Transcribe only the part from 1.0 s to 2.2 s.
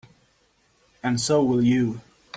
And so will you.